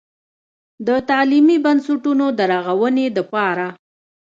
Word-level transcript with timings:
د 0.87 0.89
تعليمي 1.09 1.57
بنسټونو 1.65 2.25
د 2.37 2.39
رغونې 2.53 3.05
دپاره 3.17 3.65